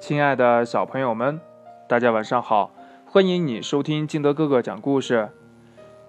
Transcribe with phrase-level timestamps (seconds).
[0.00, 1.38] 亲爱的小朋友们，
[1.86, 2.70] 大家晚上好！
[3.04, 5.28] 欢迎你收听金德哥哥讲故事。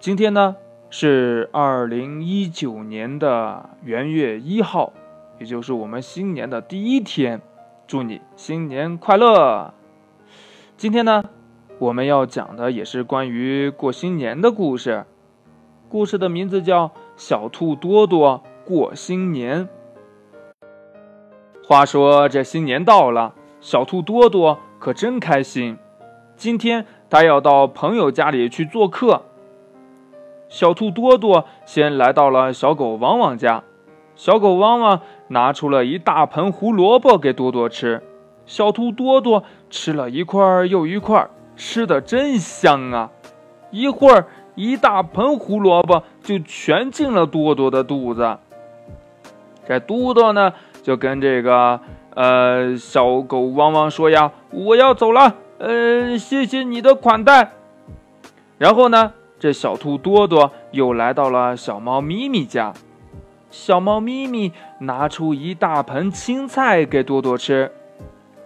[0.00, 0.56] 今天呢
[0.88, 4.94] 是二零一九年的元月一号，
[5.38, 7.42] 也就是我们新年的第一天。
[7.86, 9.74] 祝你新年快乐！
[10.78, 11.22] 今天呢，
[11.78, 15.04] 我们要讲的也是关于过新年的故事。
[15.90, 16.88] 故事的名字叫
[17.18, 19.68] 《小兔多多过新年》。
[21.68, 23.34] 话说这新年到了。
[23.62, 25.78] 小兔多多可真开心，
[26.34, 29.22] 今天他要到朋友家里去做客。
[30.48, 33.62] 小兔多多先来到了小狗汪汪家，
[34.16, 38.02] 小狗汪汪拿出了一大盆胡萝卜给多多吃。
[38.46, 43.10] 小兔多多吃了一块又一块，吃的真香啊！
[43.70, 48.38] 一会儿，一大盆胡萝卜就全进了多多的肚子。
[49.68, 51.80] 这多多呢，就跟这个。
[52.14, 57.52] 呃，小狗汪汪说呀：“我要走了，呃，谢谢你的款待。”
[58.58, 62.72] 然后呢，这小兔多多又来到了小猫咪咪家。
[63.50, 67.72] 小猫咪咪拿出一大盆青菜给多多吃。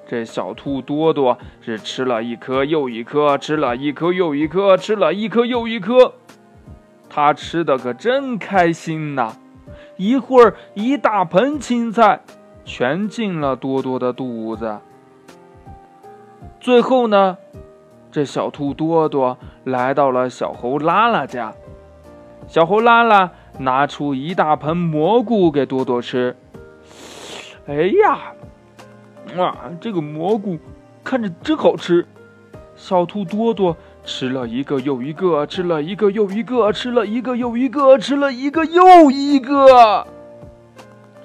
[0.08, 6.14] 这小兔多多是吃了一颗又一颗，吃了一颗又一颗，吃了一颗又一颗。
[7.08, 9.36] 它吃的可真开心呐！
[9.96, 12.20] 一会儿一大盆青菜。
[12.66, 14.80] 全进了多多的肚子。
[16.60, 17.38] 最后呢，
[18.10, 21.54] 这小兔多多来到了小猴拉拉家。
[22.48, 26.36] 小猴拉拉拿出一大盆蘑菇给多多吃。
[27.66, 28.32] 哎呀，
[29.36, 30.58] 哇，这个蘑菇
[31.04, 32.04] 看着真好吃。
[32.74, 40.06] 小兔多多吃了一个又一个，吃了一个又一个，吃了一个又一个，吃了一个又一个。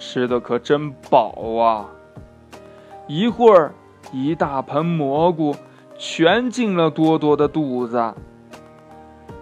[0.01, 1.85] 吃的可真饱啊！
[3.07, 3.71] 一会儿，
[4.11, 5.55] 一大盆蘑菇
[5.95, 8.15] 全进了多多的肚子。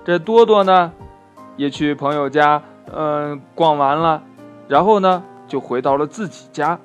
[0.03, 0.91] 这多多呢，
[1.55, 2.61] 也去朋友家，
[2.93, 4.21] 嗯，逛完了，
[4.67, 6.77] 然后呢，就回到了自己家。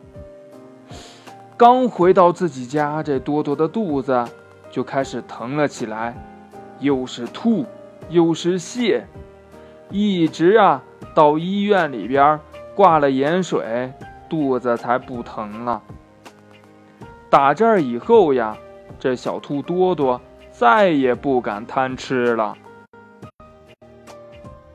[1.56, 4.25] 刚回到自己家，这多多的肚子
[4.71, 6.15] 就开始疼了起来，
[6.79, 7.67] 又是吐，
[8.09, 9.03] 又是泻，
[9.91, 10.81] 一直啊
[11.12, 12.39] 到医院里边。
[12.75, 13.93] 挂了盐水，
[14.29, 15.81] 肚子才不疼了。
[17.31, 18.57] 打这儿以后呀，
[18.99, 20.21] 这小兔多多
[20.51, 22.57] 再也不敢贪吃了。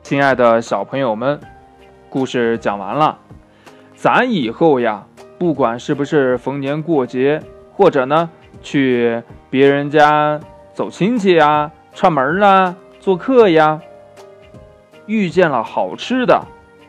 [0.02, 1.40] 亲爱的小朋友们，
[2.08, 3.18] 故事讲完了，
[3.94, 5.06] 咱以后呀，
[5.38, 8.30] 不管是不是逢年过节，或者呢
[8.62, 10.40] 去别人家
[10.74, 13.80] 走亲戚呀、串门啦、做客呀，
[15.06, 16.44] 遇见了好吃的，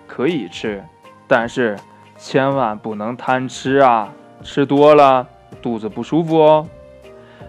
[0.08, 0.84] 可以吃。
[1.32, 1.78] 但是
[2.18, 4.14] 千万不能贪吃啊！
[4.44, 5.26] 吃多了
[5.62, 6.68] 肚子不舒服哦。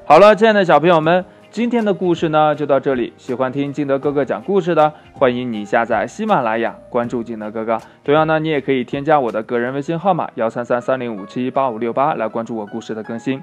[0.05, 3.13] 好了，亲爱的小朋友们，今天的故事呢就到这里。
[3.17, 7.77] 喜欢听金德哥哥讲故事的，欢迎你下载喜马拉雅，关注金德哥哥。
[8.05, 13.43] 同样呢，你也可以添加我的个人微信号码幺三三三零五七八五六八来关注我故事的更新。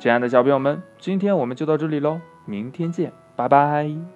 [0.00, 4.15] 亲爱的小朋友们，今天我们就到这里喽，明天见，拜拜。